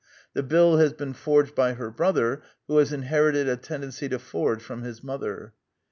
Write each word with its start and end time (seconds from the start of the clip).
The 0.33 0.41
bill 0.41 0.77
has 0.77 0.93
been 0.93 1.13
forged 1.13 1.53
by 1.53 1.73
her 1.73 1.91
brother, 1.91 2.41
who 2.67 2.77
has 2.77 2.91
inherited 2.91 3.47
a 3.47 3.55
tendency 3.55 4.09
to 4.09 4.17
forge 4.17 4.63
from 4.63 4.81
his 4.81 5.03
mother. 5.03 5.53